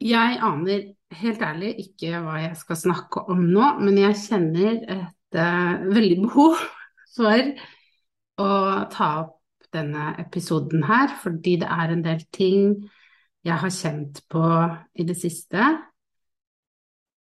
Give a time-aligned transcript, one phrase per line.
[0.00, 0.86] jeg aner
[1.20, 6.16] helt ærlig ikke hva jeg skal snakke om nå, men jeg kjenner et uh, veldig
[6.24, 6.56] behov
[7.16, 7.52] for
[8.40, 8.54] å
[8.92, 9.36] ta opp
[9.74, 12.72] denne episoden her, fordi det er en del ting
[13.46, 14.42] jeg har kjent på
[15.00, 15.68] i det siste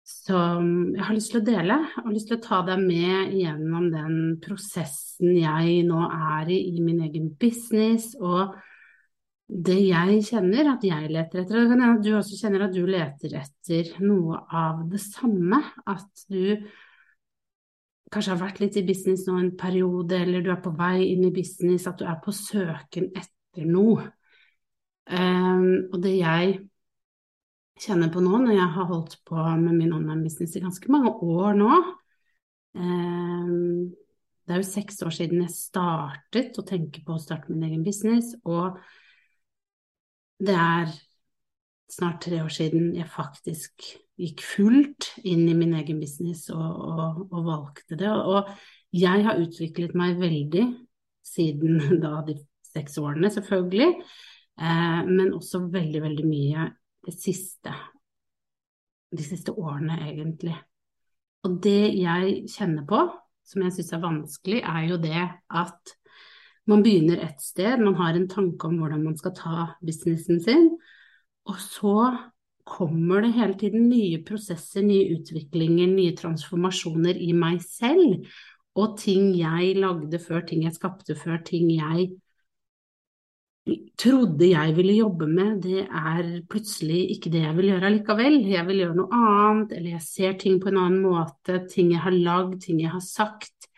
[0.03, 1.77] som jeg har lyst til å dele.
[1.87, 6.59] Jeg har lyst til å ta deg med gjennom den prosessen jeg nå er i
[6.73, 8.57] i min egen business, og
[9.53, 12.65] det jeg kjenner at jeg leter etter, og det kan hende at du også kjenner
[12.65, 15.59] at du leter etter noe av det samme.
[15.89, 16.65] At du
[18.13, 21.25] kanskje har vært litt i business nå en periode, eller du er på vei inn
[21.27, 24.07] i business, at du er på søken etter noe.
[25.03, 26.55] Um, og det jeg
[27.83, 31.57] kjenner på nå, når jeg har holdt på med min online-business i ganske mange år
[31.59, 31.71] nå
[32.79, 37.65] um, Det er jo seks år siden jeg startet å tenke på å starte min
[37.67, 38.79] egen business, og
[40.43, 40.93] det er
[41.93, 43.85] snart tre år siden jeg faktisk
[44.19, 48.09] gikk fullt inn i min egen business og, og, og valgte det.
[48.09, 48.49] Og
[48.93, 50.67] jeg har utviklet meg veldig
[51.25, 52.37] siden da de
[52.73, 53.89] seks årene, selvfølgelig,
[54.59, 56.69] eh, men også veldig, veldig mye
[57.05, 57.73] det siste,
[59.13, 60.55] de siste årene, egentlig.
[61.43, 63.01] Og det jeg kjenner på,
[63.43, 65.93] som jeg syns er vanskelig, er jo det at
[66.69, 70.69] man begynner et sted, man har en tanke om hvordan man skal ta businessen sin,
[71.49, 71.97] og så
[72.63, 78.23] kommer det hele tiden nye prosesser, nye utviklinger, nye transformasjoner i meg selv,
[78.79, 82.13] og ting jeg lagde før, ting jeg skapte før, ting jeg
[83.99, 88.39] trodde jeg ville jobbe med, det er plutselig ikke det jeg vil gjøre allikevel.
[88.51, 92.03] Jeg vil gjøre noe annet, eller jeg ser ting på en annen måte, ting jeg
[92.03, 93.69] har lagd, ting jeg har sagt.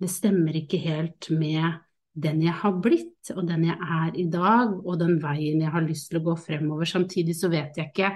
[0.00, 1.83] Det stemmer ikke helt med
[2.14, 5.84] den jeg har blitt, og den jeg er i dag, og den veien jeg har
[5.84, 6.86] lyst til å gå fremover.
[6.86, 8.12] Samtidig så vet jeg ikke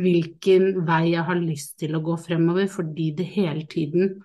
[0.00, 4.18] hvilken vei jeg har lyst til å gå fremover, fordi det hele tiden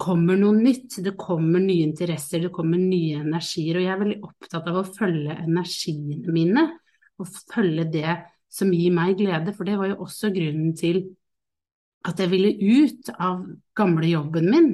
[0.00, 0.98] kommer noe nytt.
[1.04, 4.88] Det kommer nye interesser, det kommer nye energier, og jeg er veldig opptatt av å
[4.88, 6.66] følge energiene mine,
[7.20, 8.18] og følge det
[8.50, 11.04] som gir meg glede, for det var jo også grunnen til
[12.08, 13.42] at jeg ville ut av
[13.76, 14.68] gamle jobben min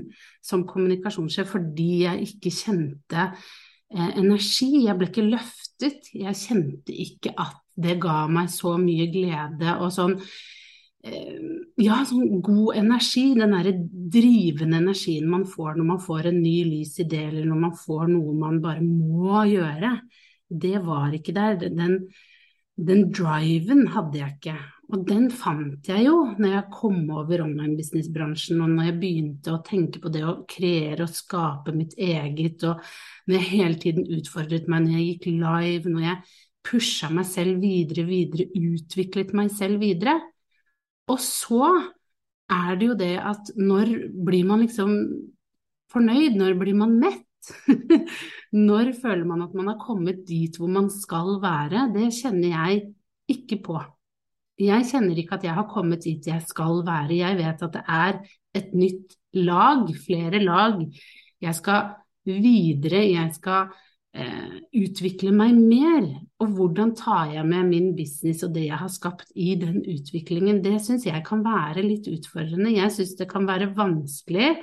[0.44, 4.86] som kommunikasjonssjef fordi jeg ikke kjente eh, energi.
[4.86, 6.12] Jeg ble ikke løftet.
[6.14, 10.14] Jeg kjente ikke at det ga meg så mye glede og sånn
[11.04, 11.40] eh,
[11.82, 13.74] ja, sånn god energi, den derre
[14.14, 18.06] drivende energien man får når man får en ny lys idé, eller når man får
[18.14, 19.96] noe man bare må gjøre,
[20.46, 21.58] det var ikke der.
[21.66, 21.98] Den,
[22.78, 24.56] den driven hadde jeg ikke.
[24.86, 29.62] Og den fant jeg jo når jeg kom over online-business-bransjen, og når jeg begynte å
[29.66, 32.82] tenke på det å kreere og skape mitt eget, og
[33.26, 36.20] når jeg hele tiden utfordret meg, når jeg gikk live, når jeg
[36.66, 40.16] pusha meg selv videre, videre, utviklet meg selv videre.
[41.10, 41.66] Og så
[42.52, 43.92] er det jo det at når
[44.26, 44.94] blir man liksom
[45.90, 47.22] fornøyd, når blir man mett?
[48.70, 51.88] når føler man at man har kommet dit hvor man skal være?
[51.94, 52.82] Det kjenner jeg
[53.34, 53.82] ikke på.
[54.56, 57.18] Jeg kjenner ikke at jeg har kommet dit jeg skal være.
[57.18, 58.20] Jeg vet at det er
[58.56, 60.78] et nytt lag, flere lag.
[61.44, 61.90] Jeg skal
[62.24, 63.74] videre, jeg skal
[64.16, 66.08] eh, utvikle meg mer.
[66.40, 70.62] Og hvordan tar jeg med min business og det jeg har skapt i den utviklingen?
[70.64, 72.72] Det syns jeg kan være litt utfordrende.
[72.78, 74.54] Jeg syns det kan være vanskelig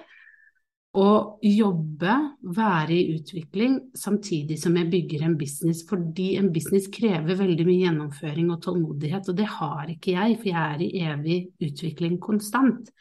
[0.94, 2.16] å jobbe,
[2.54, 5.81] være i utvikling, samtidig som jeg bygger en business.
[5.90, 10.51] Fordi en business krever veldig mye gjennomføring og tålmodighet, og det har ikke jeg, for
[10.51, 12.92] jeg er i evig utvikling konstant.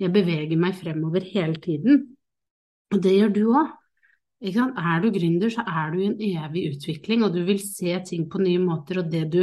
[0.00, 2.06] Jeg beveger meg fremover hele tiden,
[2.94, 3.74] og det gjør du òg.
[4.46, 8.26] Er du gründer, så er du i en evig utvikling, og du vil se ting
[8.32, 9.42] på nye måter, og det du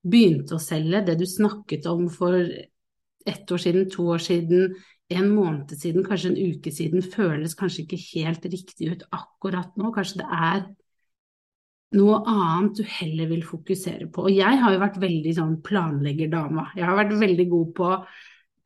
[0.00, 4.74] begynte å selge, det du snakket om for ett år siden, to år siden,
[5.10, 9.90] en måned siden, kanskje en uke siden, føles kanskje ikke helt riktig ut akkurat nå.
[9.94, 10.64] Kanskje det er
[11.98, 14.28] noe annet du heller vil fokusere på.
[14.28, 16.68] Og jeg har jo vært veldig sånn planleggerdama.
[16.78, 18.00] Jeg har vært veldig god på å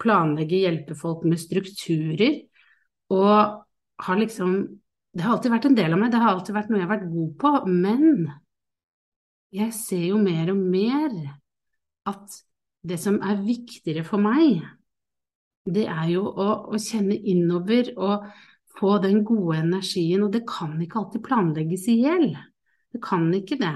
[0.05, 2.43] planlegge, hjelpe folk med strukturer,
[3.15, 3.65] og
[4.05, 4.57] har liksom
[5.15, 6.91] Det har alltid vært en del av meg, det har alltid vært noe jeg har
[6.91, 8.25] vært god på, men
[9.55, 11.13] jeg ser jo mer og mer
[12.11, 12.39] at
[12.83, 14.65] det som er viktigere for meg,
[15.65, 18.27] det er jo å, å kjenne innover og
[18.79, 22.31] få den gode energien, og det kan ikke alltid planlegges i hjel.
[22.93, 23.75] Det kan ikke det.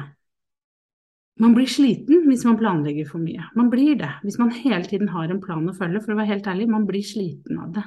[1.39, 3.47] Man blir sliten hvis man planlegger for mye.
[3.55, 4.11] Man blir det.
[4.25, 6.87] Hvis man hele tiden har en plan å følge, for å være helt ærlig, man
[6.89, 7.85] blir sliten av det.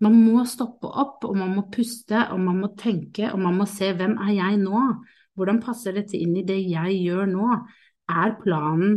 [0.00, 3.66] Man må stoppe opp, og man må puste, og man må tenke, og man må
[3.68, 4.84] se hvem er jeg nå?
[5.36, 7.50] Hvordan passer dette inn i det jeg gjør nå?
[8.10, 8.96] Er planen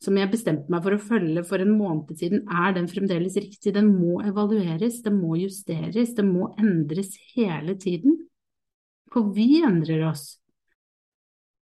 [0.00, 3.74] som jeg bestemte meg for å følge for en måned siden, er den fremdeles riktig?
[3.76, 8.16] Den må evalueres, den må justeres, den må endres hele tiden.
[9.12, 10.38] For vi endrer oss.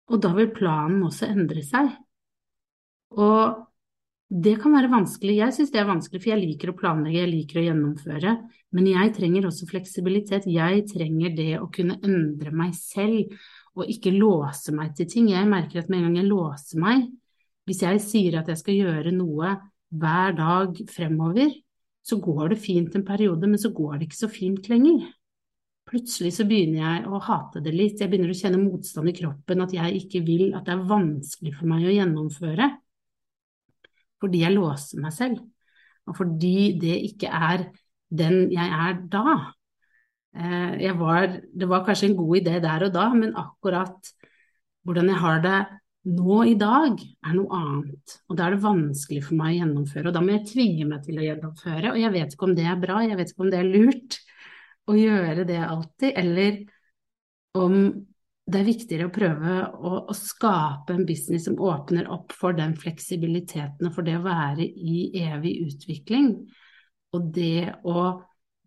[0.08, 1.90] Og da vil planen også endre seg.
[3.18, 3.64] Og
[4.28, 5.38] det kan være vanskelig.
[5.40, 8.34] Jeg syns det er vanskelig, for jeg liker å planlegge, jeg liker å gjennomføre.
[8.76, 10.48] Men jeg trenger også fleksibilitet.
[10.52, 13.32] Jeg trenger det å kunne endre meg selv
[13.78, 15.30] og ikke låse meg til ting.
[15.32, 17.08] Jeg merker at med en gang jeg låser meg,
[17.68, 19.52] hvis jeg sier at jeg skal gjøre noe
[19.88, 21.52] hver dag fremover,
[22.04, 25.04] så går det fint en periode, men så går det ikke så fint lenger.
[25.88, 29.64] Plutselig så begynner jeg å hate det litt, jeg begynner å kjenne motstand i kroppen,
[29.64, 32.68] at jeg ikke vil, at det er vanskelig for meg å gjennomføre.
[34.18, 35.44] Fordi jeg låser meg selv,
[36.08, 37.68] og fordi det ikke er
[38.08, 39.36] den jeg er da.
[40.38, 44.12] Eh, var, det var kanskje en god idé der og da, men akkurat
[44.88, 45.58] hvordan jeg har det
[46.06, 48.18] nå i dag, er noe annet.
[48.28, 51.02] Og da er det vanskelig for meg å gjennomføre, og da må jeg tvinge meg
[51.04, 51.92] til å gjennomføre.
[51.92, 54.18] Og jeg vet ikke om det er bra, jeg vet ikke om det er lurt
[54.88, 56.62] å gjøre det alltid, eller
[57.58, 57.74] om
[58.48, 62.72] det er viktigere å prøve å, å, skape en business som åpner opp for den
[62.80, 66.30] fleksibiliteten og for det å være i evig utvikling.
[67.12, 68.06] Og det å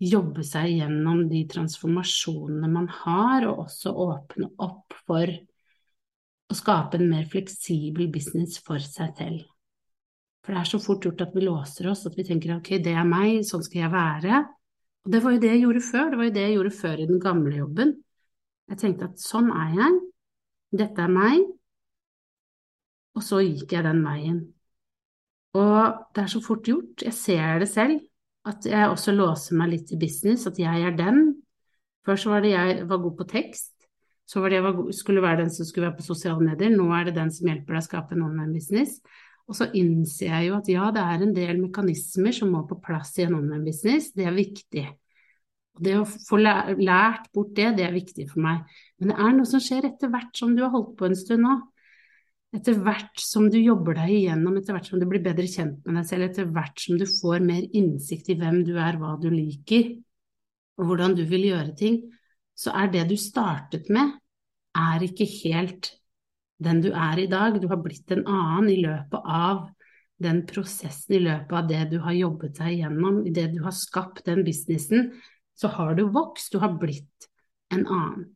[0.01, 5.34] jobbe seg gjennom de transformasjonene man har, og også åpne opp for
[6.51, 9.48] å skape en mer fleksibel business for seg selv.
[10.42, 12.95] For det er så fort gjort at vi låser oss, at vi tenker ok, det
[12.98, 14.44] er meg, sånn skal jeg være.
[15.06, 17.01] Og det var jo det jeg gjorde før, det var jo det jeg gjorde før
[17.01, 17.94] i den gamle jobben.
[18.71, 20.00] Jeg tenkte at sånn er jeg,
[20.81, 21.45] dette er meg,
[23.18, 24.39] og så gikk jeg den veien.
[25.57, 28.00] Og det er så fort gjort, jeg ser det selv,
[28.48, 31.36] at jeg også låser meg litt i business, at jeg er den.
[32.07, 33.75] Før så var det jeg var god på tekst,
[34.31, 37.10] så var det jeg skulle være den som skulle være på sosiale medier, nå er
[37.10, 39.01] det den som hjelper deg å skape en online business.
[39.51, 42.78] Og så innser jeg jo at ja, det er en del mekanismer som må på
[42.83, 44.86] plass i en online business, det er viktig.
[45.75, 48.63] Og det å få lært bort det, det er viktig for meg.
[49.00, 51.44] Men det er noe som skjer etter hvert som du har holdt på en stund
[51.48, 51.57] nå.
[52.56, 56.01] Etter hvert som du jobber deg igjennom, etter hvert som du blir bedre kjent med
[56.01, 59.30] deg selv, etter hvert som du får mer innsikt i hvem du er, hva du
[59.31, 59.94] liker,
[60.80, 62.01] og hvordan du vil gjøre ting,
[62.56, 64.21] så er det du startet med,
[64.78, 65.92] er ikke helt
[66.62, 67.58] den du er i dag.
[67.62, 69.70] Du har blitt en annen i løpet av
[70.22, 73.74] den prosessen, i løpet av det du har jobbet deg igjennom, i det du har
[73.75, 75.10] skapt den businessen,
[75.58, 77.28] så har du vokst, du har blitt
[77.74, 78.30] en annen.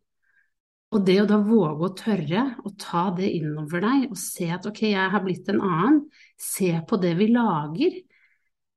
[0.96, 4.66] Og det å da våge å tørre å ta det innover deg og se at
[4.70, 6.04] ok, jeg har blitt en annen,
[6.40, 7.98] se på det vi lager,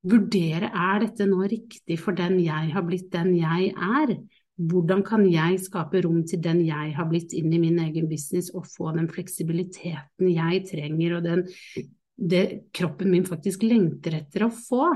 [0.08, 4.14] vurdere er dette nå riktig for den jeg har blitt den jeg er,
[4.58, 8.50] hvordan kan jeg skape rom til den jeg har blitt inn i min egen business,
[8.50, 11.44] og få den fleksibiliteten jeg trenger, og den,
[12.18, 14.88] det kroppen min faktisk lengter etter å få?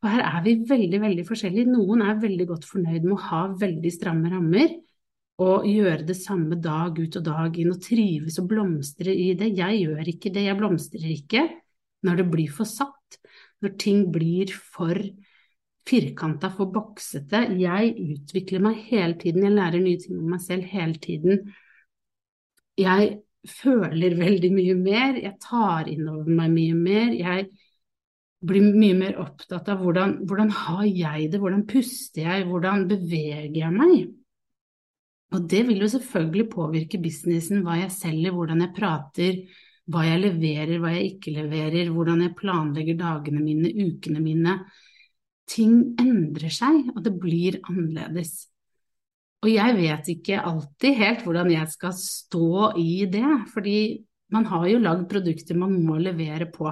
[0.00, 1.72] Og her er vi veldig, veldig forskjellige.
[1.72, 4.78] Noen er veldig godt fornøyd med å ha veldig stramme rammer
[5.40, 9.52] og gjøre det samme dag ut og dag inn og trives og blomstre i det.
[9.56, 11.46] Jeg gjør ikke det, jeg blomstrer ikke
[12.04, 13.20] når det blir for satt,
[13.60, 14.96] når ting blir for
[15.88, 17.46] firkanta, for boksete.
[17.60, 21.42] Jeg utvikler meg hele tiden, jeg lærer nye ting om meg selv hele tiden.
[22.80, 23.18] Jeg
[23.48, 27.12] føler veldig mye mer, jeg tar inn over meg mye mer.
[27.16, 27.48] Jeg
[28.40, 33.58] blir mye mer opptatt av hvordan, hvordan har jeg det, hvordan puster jeg, hvordan beveger
[33.62, 34.14] jeg meg?
[35.30, 39.42] Og det vil jo selvfølgelig påvirke businessen, hva jeg selger, hvordan jeg prater,
[39.90, 44.56] hva jeg leverer, hva jeg ikke leverer, hvordan jeg planlegger dagene mine, ukene mine
[45.50, 48.46] ting endrer seg, og det blir annerledes.
[49.40, 53.78] Og jeg vet ikke alltid helt hvordan jeg skal stå i det, fordi
[54.30, 56.70] man har jo lagd produkter man må levere på.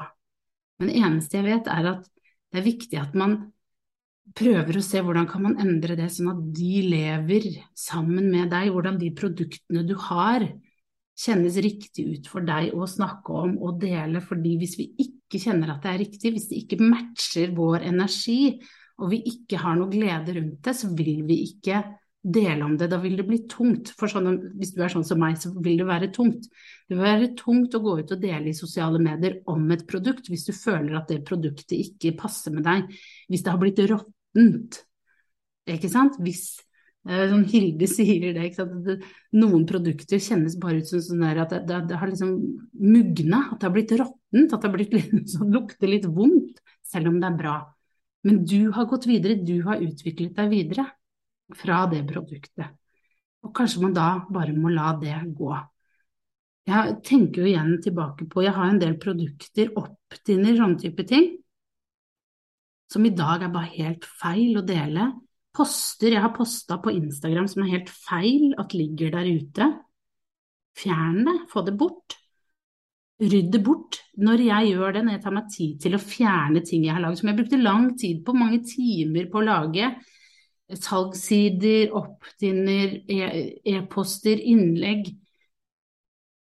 [0.79, 2.11] Men det eneste jeg vet, er at
[2.53, 3.39] det er viktig at man
[4.37, 8.71] prøver å se hvordan kan man endre det sånn at de lever sammen med deg,
[8.75, 10.45] hvordan de produktene du har
[11.19, 15.75] kjennes riktig ut for deg å snakke om og dele, fordi hvis vi ikke kjenner
[15.75, 18.59] at det er riktig, hvis det ikke matcher vår energi,
[18.99, 21.83] og vi ikke har noe glede rundt det, så vil vi ikke
[22.23, 22.89] dele om det.
[22.91, 23.93] Da vil det bli tungt.
[23.99, 26.49] For sånn, hvis du er sånn som meg, så vil det være tungt.
[26.89, 30.31] Det vil være tungt å gå ut og dele i sosiale medier om et produkt
[30.31, 32.91] hvis du føler at det produktet ikke passer med deg.
[33.31, 34.83] Hvis det har blitt råttent.
[35.69, 36.19] Ikke sant?
[36.25, 36.59] Hvis
[37.07, 38.89] Sånn Hilde sier det, sant?
[39.33, 42.35] noen produkter kjennes bare ut som sånn at det, det, det, har liksom
[42.75, 46.61] mugna, at det har blitt råttent, at det har blitt litt, sånn, lukter litt vondt,
[46.85, 47.57] selv om det er bra.
[48.27, 50.85] Men du har gått videre, du har utviklet deg videre
[51.57, 52.75] fra det produktet.
[53.47, 55.53] Og kanskje man da bare må la det gå.
[56.69, 61.31] Jeg tenker jo igjen tilbake på Jeg har en del produkter, opptinner, sånne type ting,
[62.93, 65.09] som i dag er bare helt feil å dele.
[65.59, 69.69] Poster jeg har posta på Instagram som er helt feil at ligger der ute.
[70.79, 72.15] Fjern det, få det bort.
[73.19, 73.99] Rydd det bort.
[74.23, 77.03] Når jeg gjør det, når jeg tar meg tid til å fjerne ting jeg har
[77.03, 79.89] laget, som jeg brukte lang tid på, mange timer på å lage,
[80.79, 85.11] salgssider, opptinner, e- e-poster, innlegg.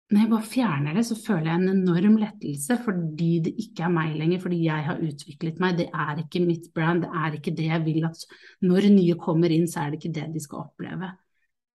[0.08, 3.92] Når jeg bare fjerner det, så føler jeg en enorm lettelse fordi det ikke er
[3.92, 5.74] meg lenger, fordi jeg har utviklet meg.
[5.82, 8.22] Det er ikke mitt brand, det er ikke det jeg vil at
[8.64, 11.10] når nye kommer inn, så er det ikke det de skal oppleve.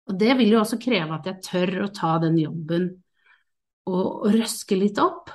[0.08, 2.90] Og det vil jo også kreve at jeg tør å ta den jobben
[3.88, 5.32] og, og røske litt opp.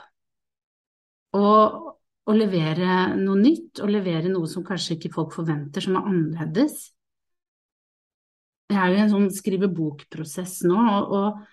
[1.38, 1.80] Og,
[2.30, 6.78] og levere noe nytt, og levere noe som kanskje ikke folk forventer, som er annerledes.
[8.70, 11.53] Jeg er jo i en sånn skrive bok-prosess nå, og, og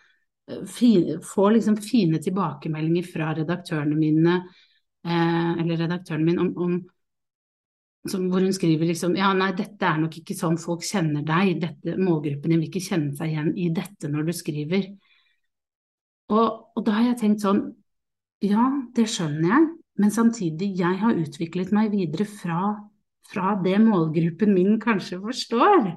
[0.69, 4.41] fine, får liksom fine tilbakemeldinger fra redaktørene mine,
[5.07, 6.81] eh, eller redaktøren min, om, om
[8.09, 11.59] som, hvor hun skriver liksom ja, nei, dette er nok ikke sånn folk kjenner deg,
[11.61, 14.87] dette, målgruppen din vil ikke kjenne seg igjen i dette når du skriver.
[16.31, 17.65] Og, og da har jeg tenkt sånn,
[18.47, 19.67] ja, det skjønner jeg,
[20.01, 22.71] men samtidig, jeg har utviklet meg videre fra,
[23.29, 25.91] fra det målgruppen min kanskje forstår.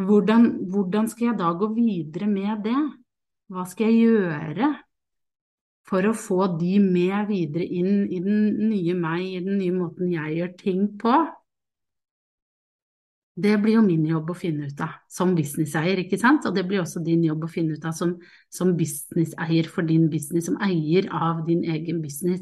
[0.00, 2.78] Hvordan, hvordan, skal jeg da gå videre med det?
[3.52, 4.72] Hva skal jeg gjøre
[5.86, 10.10] for å få de med videre inn i den nye meg, i den nye måten
[10.10, 11.14] jeg gjør ting på?
[13.36, 16.46] Det blir jo min jobb å finne ut av som businesseier, ikke sant?
[16.48, 18.16] Og det blir også din jobb å finne ut av som,
[18.50, 22.40] som businesseier for din business, som eier av din egen business.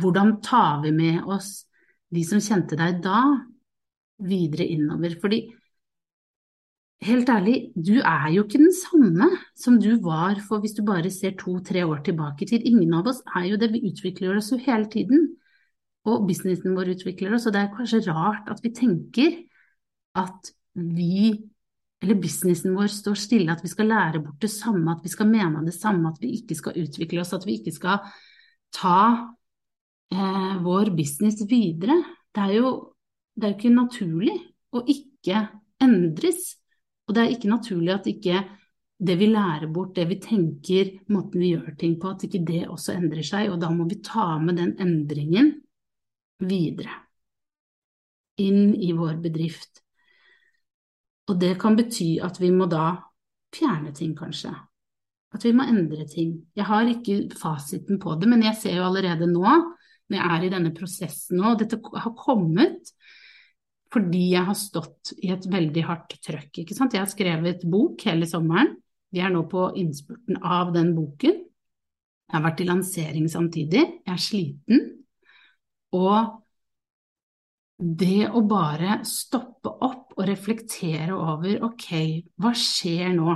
[0.00, 1.68] Hvordan tar vi med oss
[2.10, 3.20] de som kjente deg da,
[4.24, 5.14] videre innover?
[5.20, 5.44] Fordi
[7.02, 11.10] helt ærlig, du er jo ikke den samme som du var for hvis du bare
[11.10, 12.66] ser to-tre år tilbake i tid.
[12.68, 15.34] Ingen av oss er jo det, vi utvikler oss jo hele tiden.
[16.04, 19.36] Og businessen vår utvikler oss, og det er kanskje rart at vi tenker
[20.20, 21.32] at vi,
[22.04, 25.30] eller businessen vår, står stille, at vi skal lære bort det samme, at vi skal
[25.30, 28.04] mene det samme, at vi ikke skal utvikle oss, at vi ikke skal
[28.74, 28.98] ta
[30.12, 32.02] eh, vår business videre.
[32.34, 32.74] Det er jo
[33.34, 34.34] det er ikke naturlig
[34.74, 35.40] å ikke
[35.82, 36.54] endres.
[37.04, 38.42] Og det er ikke naturlig at ikke
[39.04, 42.62] det vi lærer bort, det vi tenker, måten vi gjør ting på, at ikke det
[42.70, 43.50] også endrer seg.
[43.52, 45.50] Og da må vi ta med den endringen
[46.44, 47.00] videre
[48.40, 49.82] inn i vår bedrift.
[51.30, 52.94] Og det kan bety at vi må da
[53.54, 54.52] fjerne ting, kanskje.
[55.34, 56.36] At vi må endre ting.
[56.54, 59.44] Jeg har ikke fasiten på det, men jeg ser jo allerede nå,
[60.10, 62.92] når jeg er i denne prosessen nå, og dette har kommet
[63.94, 66.64] fordi jeg har stått i et veldig hardt trøkk.
[66.64, 66.94] Ikke sant?
[66.96, 68.74] Jeg har skrevet bok hele sommeren.
[69.14, 71.36] Vi er nå på innspurten av den boken.
[72.24, 73.84] Jeg har vært i lansering samtidig.
[74.02, 74.86] Jeg er sliten.
[75.94, 76.40] Og
[77.78, 81.88] det å bare stoppe opp og reflektere over ok,
[82.42, 83.34] hva skjer nå?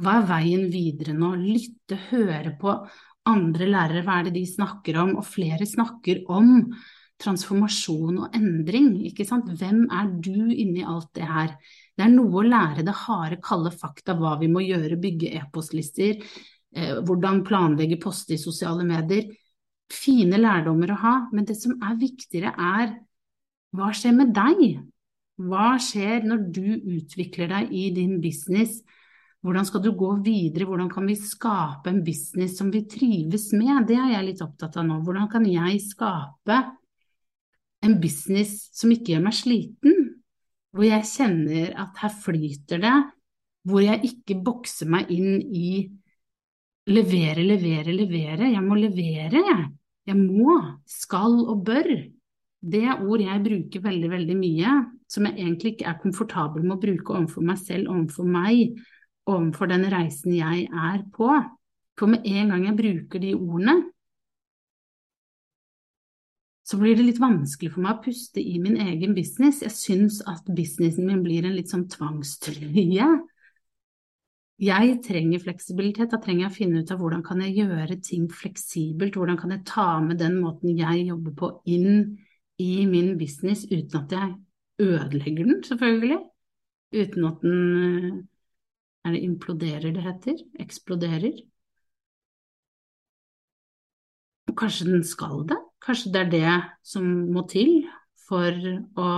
[0.00, 1.34] Hva er veien videre nå?
[1.40, 2.72] Lytte, høre på
[3.26, 5.16] andre lærere, hva er det de snakker om?
[5.20, 6.68] Og flere snakker om
[7.22, 8.90] transformasjon og endring.
[9.08, 9.48] ikke sant?
[9.58, 11.54] Hvem er du inni alt det her?
[11.96, 16.20] Det er noe å lære det harde, kalde fakta, hva vi må gjøre, bygge e-postlister,
[16.76, 19.30] eh, hvordan planlegge poste i sosiale medier.
[19.92, 22.98] Fine lærdommer å ha, men det som er viktigere, er
[23.76, 24.78] hva skjer med deg?
[25.36, 28.80] Hva skjer når du utvikler deg i din business?
[29.44, 33.86] Hvordan skal du gå videre, hvordan kan vi skape en business som vi trives med?
[33.86, 34.96] Det er jeg litt opptatt av nå.
[35.06, 36.56] Hvordan kan jeg skape
[37.84, 40.02] en business som ikke gjør meg sliten,
[40.76, 42.96] hvor jeg kjenner at her flyter det,
[43.66, 45.70] hvor jeg ikke bokser meg inn i
[46.92, 48.52] levere, levere, levere.
[48.52, 49.64] Jeg må levere, jeg.
[50.06, 50.54] Jeg må,
[50.86, 51.88] skal og bør.
[52.66, 54.74] Det er ord jeg bruker veldig, veldig mye,
[55.10, 58.78] som jeg egentlig ikke er komfortabel med å bruke overfor meg selv, overfor meg,
[59.26, 61.30] overfor den reisen jeg er på.
[61.98, 63.76] For med en gang jeg bruker de ordene,
[66.66, 69.62] så blir det litt vanskelig for meg å puste i min egen business.
[69.62, 73.06] Jeg syns at businessen min blir en litt sånn tvangstrøye.
[74.66, 78.24] Jeg trenger fleksibilitet, da trenger jeg å finne ut av hvordan kan jeg gjøre ting
[78.32, 82.16] fleksibelt, hvordan kan jeg ta med den måten jeg jobber på inn
[82.58, 84.32] i min business uten at jeg
[84.80, 86.18] ødelegger den, selvfølgelig.
[86.96, 88.24] Uten at den
[89.06, 90.40] Er det imploderer det heter?
[90.58, 91.36] Eksploderer?
[94.56, 95.65] Kanskje den skal det?
[95.86, 96.54] Kanskje det er det
[96.86, 97.84] som må til
[98.26, 98.56] for
[98.98, 99.10] å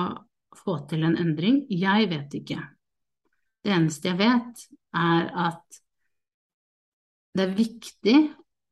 [0.59, 1.63] få til en endring?
[1.73, 2.59] Jeg vet ikke.
[3.65, 5.81] Det eneste jeg vet, er at
[7.37, 8.17] det er viktig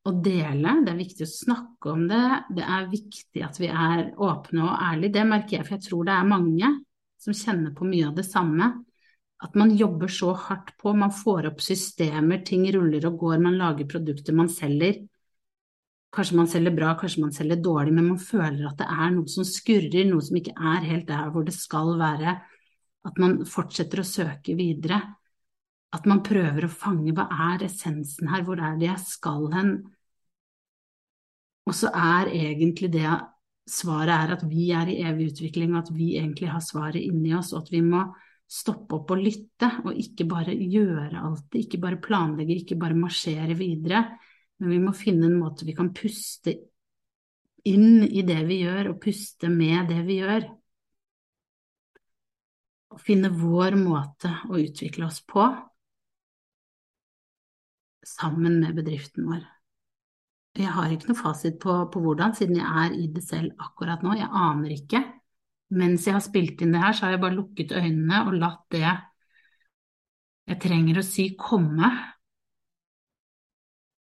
[0.06, 2.22] å dele, det er viktig å snakke om det,
[2.56, 5.14] det er viktig at vi er åpne og ærlige.
[5.16, 6.72] Det merker jeg, for jeg tror det er mange
[7.22, 8.70] som kjenner på mye av det samme.
[9.42, 13.58] At man jobber så hardt på, man får opp systemer, ting ruller og går, man
[13.60, 15.02] lager produkter man selger.
[16.16, 19.28] Kanskje man selger bra, kanskje man selger dårlig, men man føler at det er noe
[19.28, 22.38] som skurrer, noe som ikke er helt der hvor det skal være.
[23.06, 25.02] At man fortsetter å søke videre.
[25.94, 29.76] At man prøver å fange hva er essensen her, hvor er det jeg skal hen?
[31.66, 33.10] Og så er egentlig det
[33.66, 37.34] svaret er at vi er i evig utvikling, og at vi egentlig har svaret inni
[37.36, 38.04] oss, og at vi må
[38.46, 43.56] stoppe opp og lytte, og ikke bare gjøre alt, ikke bare planlegge, ikke bare marsjere
[43.58, 44.04] videre,
[44.60, 46.54] men vi må finne en måte vi kan puste
[47.66, 50.46] inn i det vi gjør, og puste med det vi gjør.
[52.94, 55.44] Og finne vår måte å utvikle oss på
[58.06, 59.42] sammen med bedriften vår.
[60.56, 64.04] Jeg har ikke noe fasit på, på, hvordan, siden jeg er i det selv akkurat
[64.06, 64.14] nå.
[64.16, 65.02] Jeg aner ikke.
[65.76, 68.62] Mens jeg har spilt inn det her, så har jeg bare lukket øynene og latt
[68.72, 71.90] det jeg trenger å si, komme.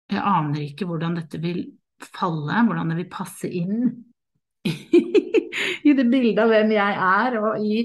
[0.08, 1.64] Jeg aner ikke hvordan dette vil
[2.04, 3.88] falle, hvordan det vil passe inn
[5.88, 7.82] i det bildet av hvem jeg er, og i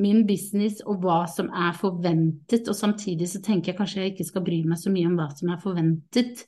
[0.00, 2.68] min business og hva som er forventet.
[2.70, 5.28] Og samtidig så tenker jeg kanskje jeg ikke skal bry meg så mye om hva
[5.36, 6.44] som er forventet,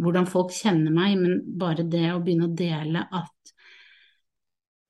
[0.00, 3.54] hvordan folk kjenner meg, men bare det å begynne å dele at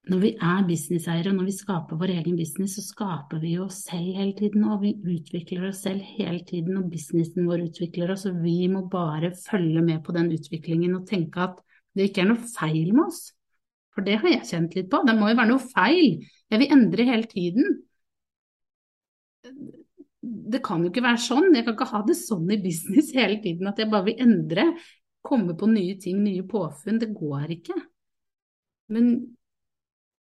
[0.09, 3.67] når vi er businesseiere og når vi skaper vår egen business, så skaper vi jo
[3.67, 8.15] oss selv hele tiden, og vi utvikler oss selv hele tiden, og businessen vår utvikler
[8.15, 11.61] oss, og vi må bare følge med på den utviklingen og tenke at
[11.97, 13.21] det ikke er noe feil med oss.
[13.93, 16.73] For det har jeg kjent litt på, det må jo være noe feil, jeg vil
[16.79, 17.75] endre hele tiden.
[20.21, 23.37] Det kan jo ikke være sånn, jeg kan ikke ha det sånn i business hele
[23.45, 24.71] tiden at jeg bare vil endre,
[25.21, 27.77] komme på nye ting, nye påfunn, det går ikke.
[28.97, 29.13] Men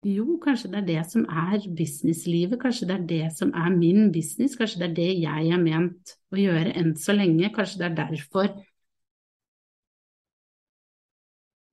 [0.05, 4.11] jo, kanskje det er det som er businesslivet, kanskje det er det som er min
[4.11, 7.89] business, kanskje det er det jeg er ment å gjøre enn så lenge, kanskje det
[7.89, 8.51] er derfor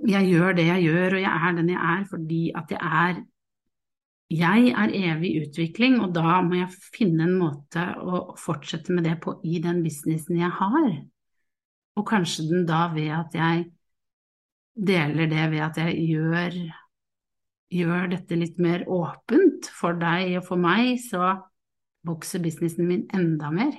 [0.09, 3.21] jeg gjør det jeg gjør, og jeg er den jeg er, fordi at jeg er
[4.31, 9.17] jeg er evig utvikling, og da må jeg finne en måte å fortsette med det
[9.25, 10.91] på i den businessen jeg har.
[11.99, 13.65] Og kanskje den da ved at jeg
[14.79, 16.61] deler det ved at jeg gjør
[17.71, 21.37] gjør dette litt mer åpent for deg og for meg, så
[22.07, 23.73] vokser businessen min enda mer.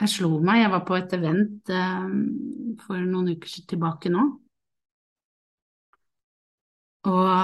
[0.00, 2.12] Jeg slo meg, jeg var på et event eh,
[2.84, 4.22] for noen uker tilbake nå.
[7.10, 7.34] Og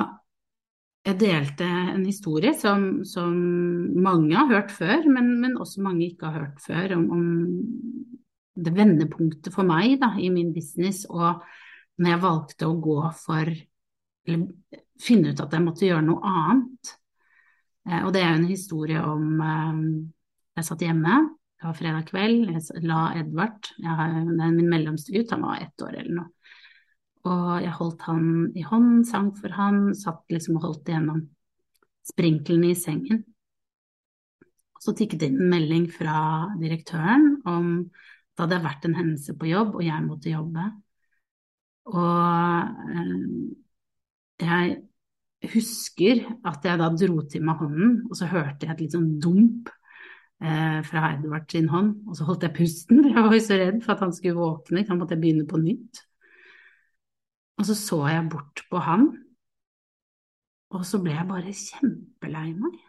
[1.07, 3.37] jeg delte en historie som, som
[4.03, 7.27] mange har hørt før, men, men, også mange ikke har hørt før, om, om
[8.57, 11.45] det vendepunktet for meg da, i min business, og
[12.01, 13.53] når jeg valgte å gå for
[14.27, 16.93] eller finne ut at jeg måtte gjøre noe annet.
[17.89, 19.83] Eh, og det er jo en historie om eh,
[20.57, 21.19] Jeg satt hjemme,
[21.61, 25.99] det var fredag kveld, jeg la Edvard, jeg, min mellomste gutt, han var ett år
[26.01, 26.31] eller noe.
[27.27, 31.27] Og jeg holdt han i hånd, sang for han, satt liksom og holdt igjennom
[32.07, 33.25] sprinklene i sengen.
[34.81, 36.19] Så tikket det inn en melding fra
[36.61, 40.67] direktøren om det hadde vært en hendelse på jobb, og jeg måtte jobbe.
[41.93, 43.13] Og eh,
[44.43, 48.97] jeg husker at jeg da dro til meg hånden, og så hørte jeg et litt
[48.97, 49.71] sånn dump
[50.43, 53.61] eh, fra Edvard sin hånd, og så holdt jeg pusten, for jeg var jo så
[53.61, 56.03] redd for at han skulle våkne, Da måtte jeg begynne på nytt.
[57.57, 59.09] Og så så jeg bort på han,
[60.77, 62.81] og så ble jeg bare kjempelei meg.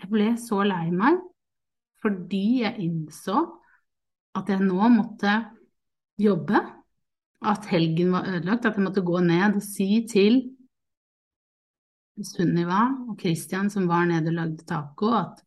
[0.00, 1.20] Jeg ble så lei meg
[2.00, 3.36] fordi jeg innså
[4.38, 5.34] at jeg nå måtte
[6.16, 6.62] jobbe,
[7.40, 10.42] at helgen var ødelagt, at jeg måtte gå ned og si til
[12.20, 15.40] Sunniva og Christian som var nede og lagde taco, at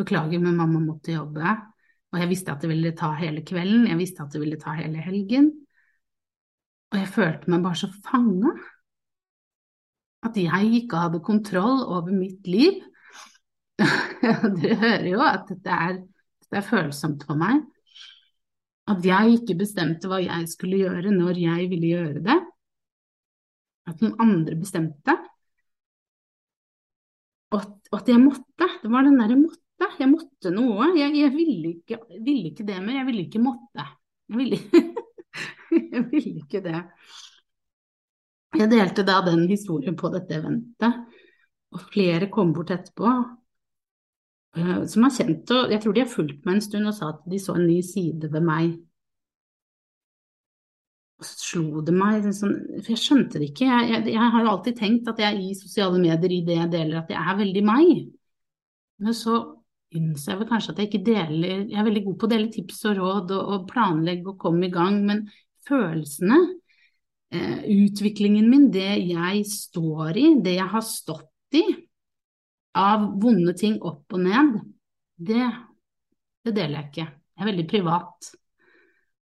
[0.00, 1.56] beklager, men mamma måtte jobbe.
[2.10, 4.74] Og jeg visste at det ville ta hele kvelden, jeg visste at det ville ta
[4.78, 5.50] hele helgen.
[6.90, 8.54] Og jeg følte meg bare så fanga.
[10.26, 12.80] At jeg ikke hadde kontroll over mitt liv.
[14.60, 16.00] Dere hører jo at dette er,
[16.42, 17.62] dette er følsomt for meg.
[18.90, 22.38] At jeg ikke bestemte hva jeg skulle gjøre når jeg ville gjøre det.
[23.90, 25.14] At noen andre bestemte.
[27.54, 27.62] Og
[27.96, 28.68] at jeg måtte.
[28.82, 29.88] Det var den derre måtte.
[29.98, 30.90] Jeg måtte noe.
[30.98, 33.00] Jeg, jeg ville, ikke, ville, ikke, det mer.
[33.00, 33.86] Jeg ville ikke måtte.
[34.30, 34.60] Jeg ville,
[35.94, 36.84] jeg ville ikke det.
[38.58, 40.96] Jeg delte da den historien på dette eventet,
[41.70, 43.12] og flere kom bort etterpå
[44.90, 47.26] som har kjent og Jeg tror de har fulgt meg en stund og sa at
[47.30, 48.72] de så en ny side ved meg.
[51.20, 53.68] Og så slo det meg, sånn, for jeg skjønte det ikke.
[53.68, 57.02] Jeg, jeg, jeg, har alltid tenkt at jeg i sosiale medier, i det jeg deler,
[57.02, 57.90] at jeg er veldig meg.
[59.04, 59.36] Men så
[59.96, 62.50] innser jeg vel kanskje at jeg ikke deler Jeg er veldig god på å dele
[62.54, 65.24] tips og råd og, og planlegge og komme i gang, men
[65.66, 66.38] følelsene
[67.30, 71.62] Eh, utviklingen min, det jeg står i, det jeg har stått i,
[72.78, 74.58] av vonde ting opp og ned,
[75.16, 75.46] det,
[76.44, 77.06] det deler jeg ikke.
[77.10, 78.30] Jeg er veldig privat.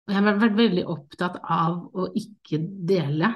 [0.07, 3.31] Og jeg har vært veldig opptatt av å ikke dele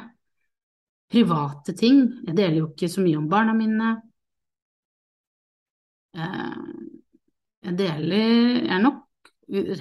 [1.12, 2.06] private ting.
[2.28, 3.92] Jeg deler jo ikke så mye om barna mine.
[6.16, 6.62] Eh,
[7.68, 8.18] jeg deler
[8.62, 9.08] Jeg er nok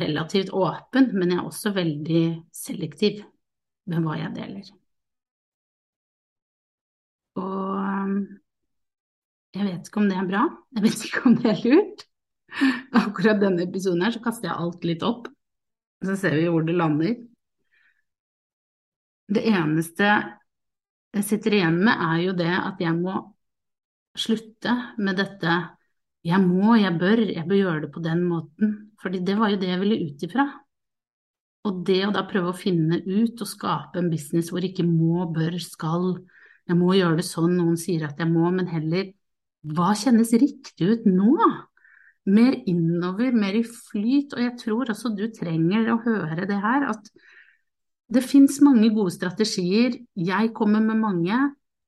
[0.00, 3.22] relativt åpen, men jeg er også veldig selektiv
[3.86, 4.70] med hva jeg deler.
[7.38, 8.16] Og um,
[9.56, 10.44] jeg vet ikke om det er bra,
[10.76, 12.04] jeg vet ikke om det er lurt.
[13.02, 15.28] Akkurat denne episoden her så kaster jeg alt litt opp,
[16.04, 17.16] så ser vi hvor det lander.
[19.30, 20.14] Det eneste
[21.14, 23.18] jeg sitter igjen med, er jo det at jeg må
[24.18, 25.58] slutte med dette
[26.26, 28.74] jeg må, jeg bør, jeg bør gjøre det på den måten.
[29.00, 30.44] Fordi det var jo det jeg ville ut ifra.
[31.68, 35.24] Og det å da prøve å finne ut og skape en business hvor ikke må,
[35.32, 36.12] bør, skal,
[36.68, 39.10] jeg må gjøre det sånn noen sier at jeg må, men heller
[39.60, 41.34] hva kjennes riktig ut nå?
[42.30, 46.86] Mer innover, mer i flyt, og jeg tror også du trenger å høre det her,
[46.92, 47.10] at
[48.10, 51.38] det fins mange gode strategier, jeg kommer med mange,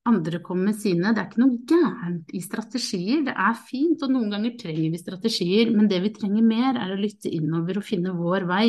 [0.07, 1.11] andre kommer med sine.
[1.11, 5.01] Det er ikke noe gærent i strategier, det er fint, og noen ganger trenger vi
[5.01, 8.67] strategier, men det vi trenger mer, er å lytte innover og finne vår vei.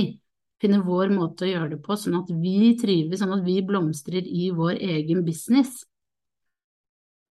[0.62, 4.26] Finne vår måte å gjøre det på, sånn at vi trives, sånn at vi blomstrer
[4.26, 5.82] i vår egen business.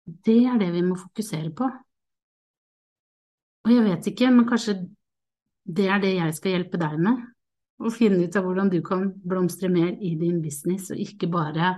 [0.05, 1.69] Det er det vi må fokusere på.
[3.63, 4.75] Og jeg vet ikke, men kanskje
[5.63, 7.21] det er det jeg skal hjelpe deg med?
[7.83, 11.73] Å finne ut av hvordan du kan blomstre mer i din business, og ikke bare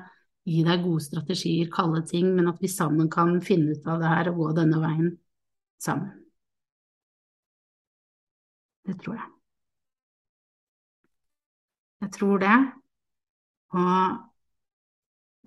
[0.45, 4.11] gi deg gode strategier, kalde ting, men at vi sammen kan finne ut av det
[4.11, 5.13] her og gå denne veien
[5.81, 6.11] sammen.
[8.85, 9.29] Det tror jeg.
[12.05, 12.57] Jeg tror det.
[13.73, 14.34] Og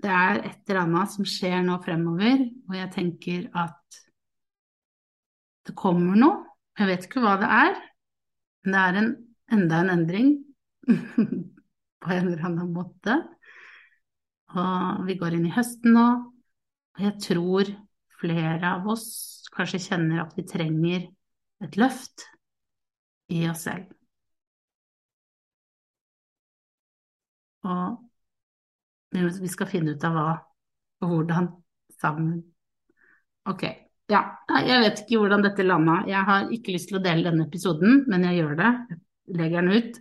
[0.02, 3.98] det er et eller annet som skjer nå fremover, og jeg tenker at
[5.66, 6.44] det kommer noe.
[6.78, 7.80] Jeg vet ikke hva det er,
[8.62, 9.10] men det er en,
[9.56, 10.30] enda en endring
[12.02, 13.18] på en eller annen måte.
[14.54, 16.06] Og vi går inn i høsten nå,
[16.96, 17.74] og jeg tror
[18.18, 19.08] flere av oss
[19.54, 21.08] kanskje kjenner at vi trenger
[21.64, 22.28] et løft
[23.34, 23.90] i oss selv.
[27.66, 28.07] Og
[29.12, 30.28] vi skal finne ut av hva
[31.02, 31.48] og hvordan
[32.00, 32.42] sammen.
[33.48, 33.64] Ok.
[34.08, 34.22] Ja,
[34.64, 36.00] jeg vet ikke hvordan dette landa.
[36.08, 38.70] Jeg har ikke lyst til å dele denne episoden, men jeg gjør det.
[39.28, 39.98] Jeg legger den ut.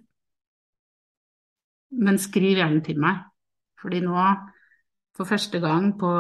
[2.08, 3.26] Men skriv gjerne til meg.
[3.82, 4.16] Fordi nå,
[5.18, 6.12] for første gang på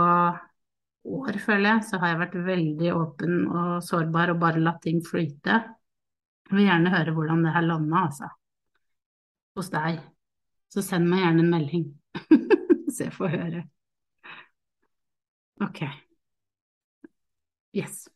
[1.07, 4.99] år, føler jeg, så har jeg vært veldig åpen og sårbar og bare latt ting
[5.05, 5.61] flyte.
[6.47, 8.29] Jeg vil gjerne høre hvordan det her landa, altså.
[9.57, 10.03] Hos deg.
[10.71, 11.87] Så send meg gjerne en melding.
[12.91, 13.63] så jeg får høre.
[15.61, 15.81] Ok.
[17.73, 18.07] Yes.